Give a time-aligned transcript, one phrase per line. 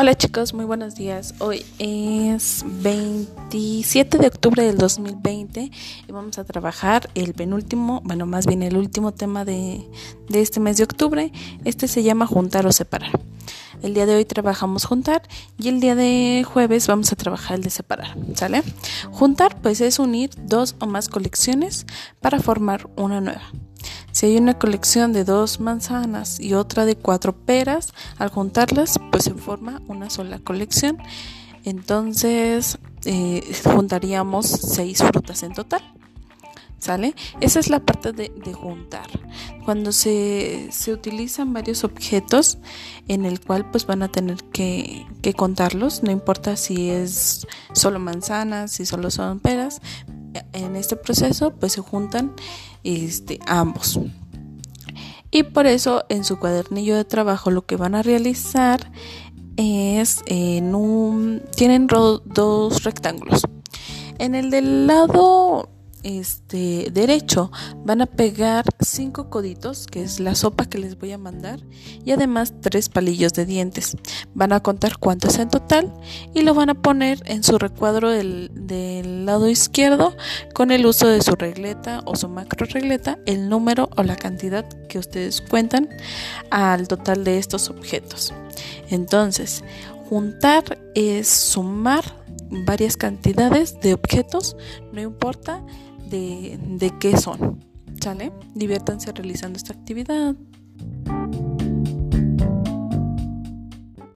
[0.00, 1.34] Hola chicos, muy buenos días.
[1.40, 5.72] Hoy es 27 de octubre del 2020
[6.06, 9.84] y vamos a trabajar el penúltimo, bueno, más bien el último tema de,
[10.28, 11.32] de este mes de octubre.
[11.64, 13.10] Este se llama juntar o separar.
[13.82, 15.22] El día de hoy trabajamos juntar
[15.58, 18.62] y el día de jueves vamos a trabajar el de separar, ¿sale?
[19.10, 21.86] Juntar pues es unir dos o más colecciones
[22.20, 23.42] para formar una nueva.
[24.12, 29.24] Si hay una colección de dos manzanas y otra de cuatro peras, al juntarlas, pues
[29.24, 30.98] se forma una sola colección.
[31.64, 35.82] Entonces, eh, juntaríamos seis frutas en total.
[36.78, 37.16] ¿Sale?
[37.40, 39.08] Esa es la parte de, juntar.
[39.64, 42.58] Cuando se, se, utilizan varios objetos
[43.08, 47.98] en el cual pues van a tener que, que contarlos, no importa si es solo
[47.98, 49.82] manzanas, si solo son peras,
[50.52, 52.32] en este proceso pues se juntan
[52.84, 54.00] este, ambos.
[55.30, 58.90] Y por eso en su cuadernillo de trabajo lo que van a realizar
[59.56, 63.42] es en un tienen dos rectángulos.
[64.18, 65.68] En el del lado
[66.02, 67.50] este derecho
[67.84, 71.60] van a pegar cinco coditos que es la sopa que les voy a mandar
[72.04, 73.96] y además tres palillos de dientes.
[74.34, 75.92] Van a contar cuánto es en total
[76.34, 80.16] y lo van a poner en su recuadro del, del lado izquierdo
[80.54, 84.68] con el uso de su regleta o su macro regleta el número o la cantidad
[84.88, 85.88] que ustedes cuentan
[86.50, 88.32] al total de estos objetos.
[88.90, 89.62] Entonces
[90.08, 92.17] juntar es sumar
[92.50, 94.56] varias cantidades de objetos
[94.92, 95.64] no importa
[96.08, 97.64] de, de qué son.
[98.00, 98.32] ¿Sale?
[98.54, 100.36] Diviértanse realizando esta actividad.